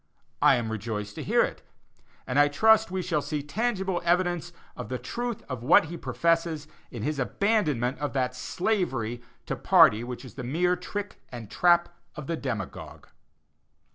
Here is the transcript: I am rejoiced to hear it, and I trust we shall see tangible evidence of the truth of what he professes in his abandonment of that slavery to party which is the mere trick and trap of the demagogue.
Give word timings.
I 0.41 0.55
am 0.55 0.71
rejoiced 0.71 1.13
to 1.13 1.23
hear 1.23 1.43
it, 1.43 1.61
and 2.25 2.39
I 2.39 2.47
trust 2.47 2.89
we 2.89 3.03
shall 3.03 3.21
see 3.21 3.43
tangible 3.43 4.01
evidence 4.03 4.51
of 4.75 4.89
the 4.89 4.97
truth 4.97 5.43
of 5.47 5.61
what 5.61 5.89
he 5.93 5.95
professes 5.95 6.67
in 6.89 7.03
his 7.03 7.19
abandonment 7.19 7.99
of 7.99 8.13
that 8.13 8.35
slavery 8.35 9.21
to 9.45 9.55
party 9.55 10.03
which 10.03 10.25
is 10.25 10.33
the 10.33 10.43
mere 10.43 10.75
trick 10.75 11.21
and 11.29 11.51
trap 11.51 11.87
of 12.15 12.25
the 12.25 12.35
demagogue. 12.35 13.09